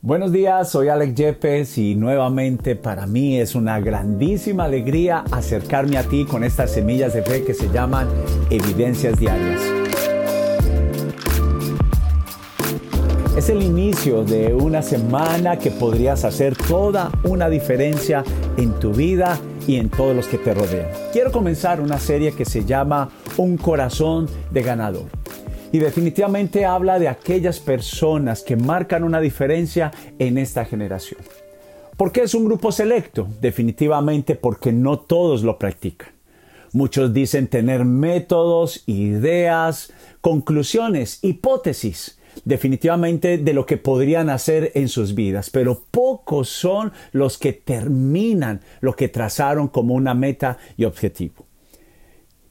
Buenos 0.00 0.30
días, 0.30 0.70
soy 0.70 0.90
Alex 0.90 1.14
Yepes 1.16 1.76
y 1.76 1.96
nuevamente 1.96 2.76
para 2.76 3.08
mí 3.08 3.40
es 3.40 3.56
una 3.56 3.80
grandísima 3.80 4.66
alegría 4.66 5.24
acercarme 5.32 5.98
a 5.98 6.04
ti 6.04 6.24
con 6.24 6.44
estas 6.44 6.70
semillas 6.70 7.14
de 7.14 7.22
fe 7.22 7.42
que 7.42 7.52
se 7.52 7.68
llaman 7.68 8.06
evidencias 8.48 9.18
diarias. 9.18 9.60
Es 13.36 13.48
el 13.48 13.60
inicio 13.60 14.22
de 14.22 14.54
una 14.54 14.82
semana 14.82 15.58
que 15.58 15.72
podrías 15.72 16.24
hacer 16.24 16.56
toda 16.56 17.10
una 17.24 17.48
diferencia 17.48 18.22
en 18.56 18.78
tu 18.78 18.92
vida 18.92 19.36
y 19.66 19.78
en 19.78 19.88
todos 19.88 20.14
los 20.14 20.28
que 20.28 20.38
te 20.38 20.54
rodean. 20.54 20.86
Quiero 21.12 21.32
comenzar 21.32 21.80
una 21.80 21.98
serie 21.98 22.30
que 22.30 22.44
se 22.44 22.64
llama 22.64 23.10
Un 23.36 23.56
corazón 23.56 24.28
de 24.52 24.62
ganador 24.62 25.17
y 25.72 25.78
definitivamente 25.78 26.64
habla 26.64 26.98
de 26.98 27.08
aquellas 27.08 27.60
personas 27.60 28.42
que 28.42 28.56
marcan 28.56 29.04
una 29.04 29.20
diferencia 29.20 29.92
en 30.18 30.38
esta 30.38 30.64
generación. 30.64 31.20
¿Por 31.96 32.12
qué 32.12 32.22
es 32.22 32.34
un 32.34 32.44
grupo 32.44 32.70
selecto? 32.70 33.28
Definitivamente 33.40 34.36
porque 34.36 34.72
no 34.72 35.00
todos 35.00 35.42
lo 35.42 35.58
practican. 35.58 36.10
Muchos 36.72 37.12
dicen 37.12 37.48
tener 37.48 37.84
métodos, 37.84 38.84
ideas, 38.86 39.92
conclusiones, 40.20 41.18
hipótesis, 41.22 42.18
definitivamente 42.44 43.38
de 43.38 43.52
lo 43.52 43.66
que 43.66 43.78
podrían 43.78 44.30
hacer 44.30 44.70
en 44.74 44.88
sus 44.88 45.14
vidas, 45.14 45.50
pero 45.50 45.82
pocos 45.90 46.48
son 46.48 46.92
los 47.12 47.36
que 47.36 47.52
terminan 47.52 48.60
lo 48.80 48.94
que 48.94 49.08
trazaron 49.08 49.68
como 49.68 49.94
una 49.94 50.14
meta 50.14 50.58
y 50.76 50.84
objetivo. 50.84 51.47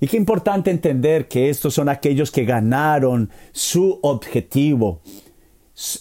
Y 0.00 0.08
qué 0.08 0.16
importante 0.16 0.70
entender 0.70 1.28
que 1.28 1.48
estos 1.48 1.74
son 1.74 1.88
aquellos 1.88 2.30
que 2.30 2.44
ganaron 2.44 3.30
su 3.52 3.98
objetivo, 4.02 5.00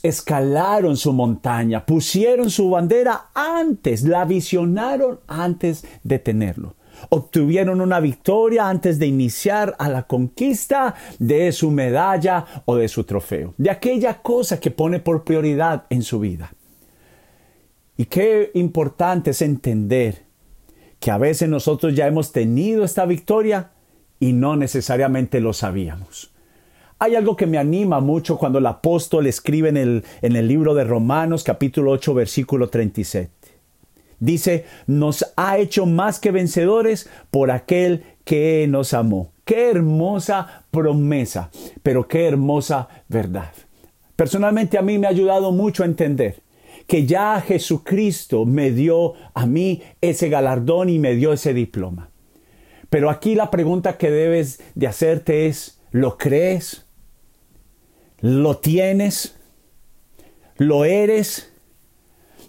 escalaron 0.03 0.97
su 0.97 1.13
montaña, 1.13 1.85
pusieron 1.85 2.49
su 2.49 2.69
bandera 2.69 3.29
antes, 3.33 4.03
la 4.03 4.25
visionaron 4.25 5.19
antes 5.27 5.85
de 6.03 6.19
tenerlo. 6.19 6.75
Obtuvieron 7.09 7.81
una 7.81 7.99
victoria 7.99 8.69
antes 8.69 8.99
de 8.99 9.07
iniciar 9.07 9.75
a 9.79 9.89
la 9.89 10.03
conquista 10.03 10.95
de 11.19 11.51
su 11.51 11.71
medalla 11.71 12.45
o 12.65 12.77
de 12.77 12.87
su 12.87 13.03
trofeo, 13.03 13.53
de 13.57 13.69
aquella 13.69 14.21
cosa 14.21 14.59
que 14.59 14.71
pone 14.71 14.99
por 14.99 15.23
prioridad 15.23 15.85
en 15.89 16.03
su 16.03 16.19
vida. 16.19 16.53
Y 17.97 18.05
qué 18.05 18.51
importante 18.53 19.31
es 19.31 19.41
entender 19.41 20.25
que 20.99 21.11
a 21.11 21.17
veces 21.17 21.49
nosotros 21.49 21.93
ya 21.93 22.07
hemos 22.07 22.31
tenido 22.31 22.83
esta 22.83 23.05
victoria, 23.05 23.71
y 24.19 24.33
no 24.33 24.55
necesariamente 24.55 25.39
lo 25.39 25.53
sabíamos. 25.53 26.31
Hay 26.97 27.15
algo 27.15 27.35
que 27.35 27.45
me 27.45 27.57
anima 27.57 27.99
mucho 27.99 28.37
cuando 28.37 28.59
el 28.59 28.65
apóstol 28.65 29.27
escribe 29.27 29.69
en 29.69 29.77
el, 29.77 30.05
en 30.21 30.35
el 30.35 30.47
libro 30.47 30.73
de 30.73 30.85
Romanos 30.85 31.43
capítulo 31.43 31.91
8 31.91 32.13
versículo 32.13 32.69
37. 32.69 33.29
Dice, 34.19 34.65
nos 34.87 35.33
ha 35.35 35.57
hecho 35.57 35.85
más 35.85 36.19
que 36.19 36.31
vencedores 36.31 37.09
por 37.31 37.51
aquel 37.51 38.03
que 38.23 38.65
nos 38.69 38.93
amó. 38.93 39.33
Qué 39.43 39.69
hermosa 39.69 40.65
promesa, 40.71 41.51
pero 41.83 42.07
qué 42.07 42.27
hermosa 42.27 42.87
verdad. 43.09 43.51
Personalmente 44.15 44.77
a 44.77 44.81
mí 44.81 44.97
me 44.97 45.07
ha 45.07 45.09
ayudado 45.09 45.51
mucho 45.51 45.83
a 45.83 45.87
entender 45.87 46.41
que 46.87 47.05
ya 47.05 47.41
Jesucristo 47.41 48.45
me 48.45 48.71
dio 48.71 49.13
a 49.33 49.45
mí 49.45 49.81
ese 50.01 50.29
galardón 50.29 50.89
y 50.89 50.99
me 50.99 51.15
dio 51.15 51.33
ese 51.33 51.53
diploma. 51.53 52.09
Pero 52.95 53.09
aquí 53.09 53.35
la 53.35 53.51
pregunta 53.51 53.97
que 53.97 54.09
debes 54.09 54.63
de 54.73 54.87
hacerte 54.87 55.47
es, 55.47 55.81
¿lo 55.91 56.17
crees? 56.17 56.85
¿Lo 58.21 58.55
tienes? 58.55 59.35
¿Lo 60.55 60.85
eres? 60.85 61.51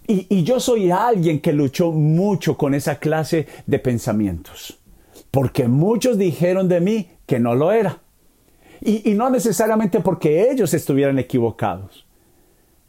Y, 0.07 0.45
yo 0.45 0.61
soy 0.61 0.89
alguien 0.89 1.41
que 1.41 1.51
luchó 1.51 1.91
mucho 1.91 2.55
con 2.55 2.73
esa 2.73 2.97
clase 2.97 3.45
de 3.65 3.77
pensamientos, 3.77 4.79
porque 5.31 5.67
muchos 5.67 6.17
dijeron 6.17 6.69
de 6.69 6.79
mí 6.79 7.09
que 7.25 7.41
no 7.41 7.53
lo 7.53 7.73
era. 7.73 7.99
Y, 8.79 9.11
y 9.11 9.15
no 9.15 9.29
necesariamente 9.29 9.99
porque 9.99 10.49
ellos 10.49 10.73
estuvieran 10.73 11.19
equivocados, 11.19 12.06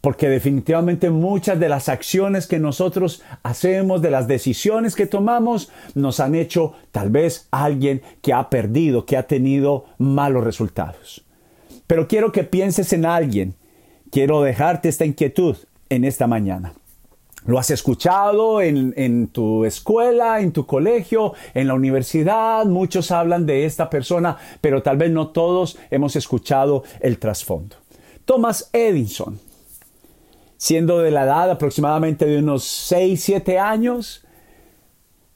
porque 0.08 0.30
definitivamente 0.30 1.10
muchas 1.10 1.60
de 1.60 1.68
las 1.68 1.90
acciones 1.90 2.46
que 2.46 2.58
nosotros 2.58 3.22
hacemos, 3.42 4.00
de 4.00 4.10
las 4.10 4.26
decisiones 4.26 4.94
que 4.94 5.04
tomamos, 5.04 5.70
nos 5.94 6.18
han 6.18 6.34
hecho 6.34 6.72
tal 6.92 7.10
vez 7.10 7.46
alguien 7.50 8.00
que 8.22 8.32
ha 8.32 8.48
perdido, 8.48 9.04
que 9.04 9.18
ha 9.18 9.26
tenido 9.26 9.84
malos 9.98 10.44
resultados. 10.44 11.26
Pero 11.86 12.08
quiero 12.08 12.32
que 12.32 12.42
pienses 12.42 12.94
en 12.94 13.04
alguien. 13.04 13.54
Quiero 14.10 14.40
dejarte 14.40 14.88
esta 14.88 15.04
inquietud 15.04 15.58
en 15.90 16.06
esta 16.06 16.26
mañana. 16.26 16.72
Lo 17.44 17.58
has 17.58 17.70
escuchado 17.70 18.62
en, 18.62 19.28
tu 19.28 19.66
escuela, 19.66 20.40
en 20.40 20.52
tu 20.52 20.64
colegio, 20.64 21.34
en 21.52 21.68
la 21.68 21.74
universidad. 21.74 22.64
Muchos 22.64 23.10
hablan 23.10 23.44
de 23.44 23.66
esta 23.66 23.90
persona, 23.90 24.38
pero 24.62 24.82
tal 24.82 24.96
vez 24.96 25.10
no 25.10 25.28
todos 25.28 25.78
hemos 25.90 26.16
escuchado 26.16 26.82
el 27.00 27.18
trasfondo. 27.18 27.76
Thomas 28.24 28.70
Edison 28.72 29.38
siendo 30.58 30.98
de 30.98 31.10
la 31.10 31.22
edad 31.24 31.50
aproximadamente 31.50 32.26
de 32.26 32.38
unos 32.38 32.64
6, 32.64 33.22
7 33.22 33.58
años, 33.58 34.26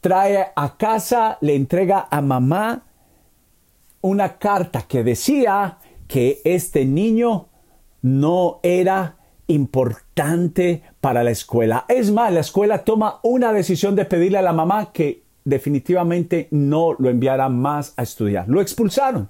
trae 0.03 0.49
a 0.55 0.77
casa, 0.77 1.39
le 1.41 1.55
entrega 1.55 2.09
a 2.11 2.21
mamá 2.21 2.83
una 4.03 4.37
carta 4.37 4.83
que 4.83 5.05
decía 5.05 5.79
que 6.09 6.43
este 6.45 6.85
niño 6.85 7.49
no 8.03 8.59
era 8.65 9.17
importante 9.47 10.83
para 11.01 11.23
la 11.23 11.31
escuela. 11.31 11.85
Es 11.89 12.11
más, 12.11 12.33
la 12.33 12.41
escuela 12.41 12.85
toma 12.85 13.21
una 13.23 13.53
decisión 13.53 13.95
de 13.95 14.05
pedirle 14.05 14.39
a 14.39 14.43
la 14.43 14.53
mamá 14.53 14.93
que 14.93 15.23
definitivamente 15.45 16.49
no 16.51 16.95
lo 16.99 17.09
enviara 17.09 17.49
más 17.49 17.95
a 17.97 18.03
estudiar. 18.03 18.49
Lo 18.49 18.61
expulsaron. 18.61 19.29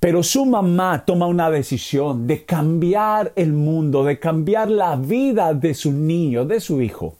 Pero 0.00 0.22
su 0.22 0.46
mamá 0.46 1.04
toma 1.04 1.26
una 1.26 1.50
decisión 1.50 2.26
de 2.26 2.46
cambiar 2.46 3.32
el 3.36 3.52
mundo, 3.52 4.02
de 4.02 4.18
cambiar 4.18 4.70
la 4.70 4.96
vida 4.96 5.52
de 5.52 5.74
su 5.74 5.92
niño, 5.92 6.46
de 6.46 6.58
su 6.58 6.80
hijo. 6.80 7.16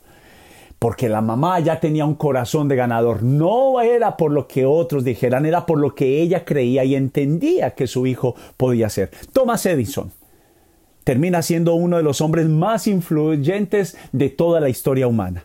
Porque 0.79 1.11
la 1.11 1.21
mamá 1.21 1.61
ya 1.61 1.79
tenía 1.79 2.07
un 2.07 2.15
corazón 2.15 2.69
de 2.69 2.77
ganador. 2.77 3.23
No 3.23 3.83
era 3.83 4.17
por 4.17 4.33
lo 4.33 4.49
que 4.49 4.65
otros 4.65 5.05
dijeran, 5.05 5.45
era 5.45 5.67
por 5.67 5.79
lo 5.79 5.95
que 5.95 6.23
ella 6.23 6.47
creía 6.47 6.83
y 6.85 6.95
entendía 6.95 7.75
que 7.75 7.87
su 7.87 8.07
hijo 8.07 8.35
podía 8.57 8.89
ser. 8.89 9.11
Thomas 9.35 9.67
Edison 9.67 10.11
termina 11.05 11.43
siendo 11.43 11.75
uno 11.75 11.99
de 11.99 12.03
los 12.03 12.23
hombres 12.23 12.49
más 12.49 12.87
influyentes 12.87 13.99
de 14.13 14.31
toda 14.31 14.59
la 14.59 14.71
historia 14.71 15.07
humana. 15.07 15.45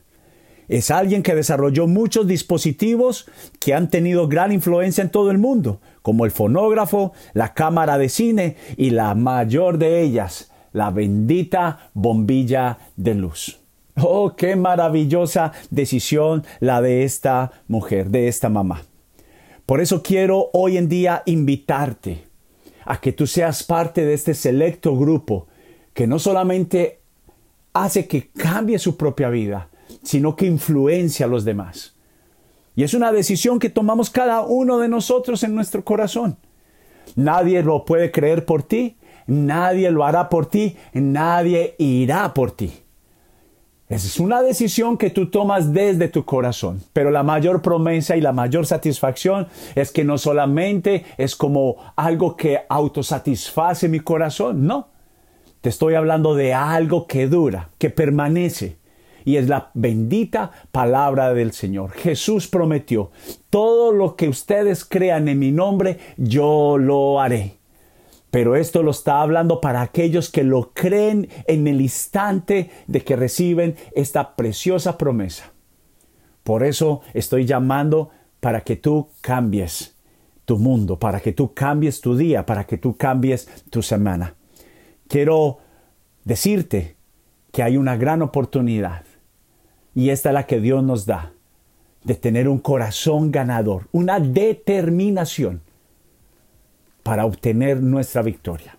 Es 0.68 0.92
alguien 0.92 1.24
que 1.24 1.36
desarrolló 1.36 1.88
muchos 1.88 2.28
dispositivos 2.28 3.28
que 3.60 3.74
han 3.74 3.90
tenido 3.90 4.28
gran 4.28 4.52
influencia 4.52 5.02
en 5.02 5.10
todo 5.10 5.32
el 5.32 5.38
mundo, 5.38 5.80
como 6.02 6.26
el 6.26 6.32
fonógrafo, 6.32 7.14
la 7.34 7.54
cámara 7.54 7.98
de 7.98 8.10
cine 8.10 8.56
y 8.78 8.90
la 8.90 9.16
mayor 9.16 9.78
de 9.78 10.02
ellas, 10.02 10.52
la 10.72 10.90
bendita 10.90 11.90
bombilla 11.94 12.80
de 12.96 13.16
luz. 13.16 13.60
Oh, 13.98 14.36
qué 14.36 14.56
maravillosa 14.56 15.54
decisión 15.70 16.44
la 16.60 16.82
de 16.82 17.04
esta 17.04 17.52
mujer, 17.68 18.10
de 18.10 18.28
esta 18.28 18.50
mamá. 18.50 18.84
Por 19.66 19.82
eso 19.82 20.04
quiero 20.04 20.50
hoy 20.54 20.78
en 20.78 20.90
día 20.90 21.24
invitarte 21.26 22.26
a 22.84 23.00
que 23.00 23.14
tú 23.14 23.26
seas 23.26 23.64
parte 23.64 24.06
de 24.06 24.14
este 24.14 24.34
selecto 24.34 24.98
grupo 24.98 25.48
que 25.94 26.08
no 26.08 26.20
solamente 26.20 27.00
hace 27.74 28.08
que 28.08 28.30
cambie 28.30 28.78
su 28.80 28.96
propia 28.98 29.30
vida, 29.30 29.70
sino 30.06 30.36
que 30.36 30.46
influencia 30.46 31.26
a 31.26 31.30
los 31.30 31.44
demás. 31.44 31.96
Y 32.76 32.84
es 32.84 32.94
una 32.94 33.12
decisión 33.12 33.60
que 33.60 33.70
tomamos 33.70 34.10
cada 34.10 34.42
uno 34.42 34.80
de 34.80 34.88
nosotros 34.88 35.44
en 35.44 35.56
nuestro 35.56 35.84
corazón. 35.84 36.38
Nadie 37.16 37.62
lo 37.64 37.86
puede 37.86 38.12
creer 38.12 38.46
por 38.46 38.64
ti, 38.64 38.98
nadie 39.28 39.92
lo 39.92 40.06
hará 40.06 40.30
por 40.30 40.46
ti, 40.46 40.78
nadie 40.94 41.76
irá 41.78 42.34
por 42.34 42.52
ti. 42.52 42.72
Esa 43.88 44.08
es 44.08 44.20
una 44.20 44.42
decisión 44.42 44.98
que 44.98 45.12
tú 45.12 45.30
tomas 45.30 45.72
desde 45.72 46.08
tu 46.08 46.26
corazón, 46.26 46.82
pero 46.92 47.12
la 47.12 47.22
mayor 47.22 47.62
promesa 47.62 48.18
y 48.18 48.22
la 48.22 48.34
mayor 48.34 48.66
satisfacción 48.66 49.48
es 49.76 49.92
que 49.92 50.04
no 50.04 50.18
solamente 50.18 51.06
es 51.18 51.36
como 51.36 51.76
algo 51.96 52.36
que 52.36 52.62
autosatisface 52.68 53.88
mi 53.88 54.00
corazón, 54.00 54.66
no. 54.66 54.88
Te 55.62 55.70
estoy 55.70 55.94
hablando 55.94 56.34
de 56.34 56.54
algo 56.54 57.06
que 57.06 57.28
dura, 57.28 57.70
que 57.78 57.92
permanece, 57.92 58.78
y 59.26 59.38
es 59.38 59.50
la 59.50 59.72
bendita 59.74 60.52
palabra 60.72 61.34
del 61.34 61.52
Señor. 61.52 61.92
Jesús 61.92 62.48
prometió, 62.48 63.12
todo 63.50 63.92
lo 63.92 64.16
que 64.16 64.30
ustedes 64.30 64.86
crean 64.86 65.28
en 65.28 65.40
mi 65.40 65.52
nombre, 65.52 65.98
yo 66.16 66.78
lo 66.78 67.20
haré. 67.20 67.58
Pero 68.30 68.56
esto 68.56 68.84
lo 68.84 68.92
está 68.92 69.22
hablando 69.22 69.62
para 69.62 69.82
aquellos 69.82 70.30
que 70.30 70.44
lo 70.44 70.72
creen 70.74 71.28
en 71.48 71.68
el 71.68 71.82
instante 71.82 72.70
de 72.86 73.02
que 73.02 73.16
reciben 73.16 73.76
esta 73.94 74.36
preciosa 74.36 74.98
promesa. 74.98 75.54
Por 76.44 76.64
eso 76.64 77.02
estoy 77.14 77.46
llamando 77.46 78.12
para 78.40 78.62
que 78.62 78.76
tú 78.76 79.10
cambies 79.22 79.96
tu 80.44 80.60
mundo, 80.60 81.00
para 81.00 81.20
que 81.20 81.32
tú 81.32 81.54
cambies 81.54 82.02
tu 82.02 82.16
día, 82.16 82.46
para 82.46 82.66
que 82.66 82.78
tú 82.78 82.96
cambies 82.96 83.48
tu 83.72 83.82
semana. 83.82 84.36
Quiero 85.08 85.60
decirte 86.24 86.98
que 87.52 87.64
hay 87.64 87.78
una 87.78 87.96
gran 87.98 88.22
oportunidad 88.22 89.05
y 89.96 90.10
esta 90.10 90.30
es 90.30 90.34
la 90.34 90.46
que 90.46 90.60
Dios 90.60 90.84
nos 90.84 91.06
da 91.06 91.32
de 92.04 92.14
tener 92.14 92.48
un 92.48 92.60
corazón 92.60 93.32
ganador, 93.32 93.88
una 93.92 94.20
determinación 94.20 95.62
para 97.02 97.26
obtener 97.26 97.82
nuestra 97.82 98.22
victoria. 98.22 98.78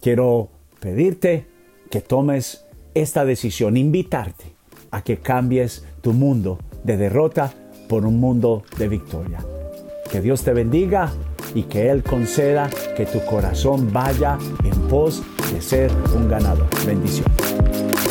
Quiero 0.00 0.48
pedirte 0.80 1.46
que 1.90 2.00
tomes 2.00 2.64
esta 2.94 3.24
decisión, 3.24 3.76
invitarte 3.76 4.44
a 4.90 5.02
que 5.02 5.18
cambies 5.18 5.84
tu 6.00 6.12
mundo 6.12 6.58
de 6.82 6.96
derrota 6.96 7.52
por 7.88 8.06
un 8.06 8.18
mundo 8.18 8.64
de 8.78 8.88
victoria. 8.88 9.38
Que 10.10 10.20
Dios 10.20 10.42
te 10.42 10.52
bendiga 10.52 11.12
y 11.54 11.64
que 11.64 11.90
Él 11.90 12.02
conceda 12.02 12.70
que 12.96 13.06
tu 13.06 13.24
corazón 13.24 13.92
vaya 13.92 14.38
en 14.64 14.88
pos 14.88 15.22
de 15.52 15.60
ser 15.60 15.90
un 16.14 16.28
ganador. 16.28 16.68
Bendiciones. 16.86 18.07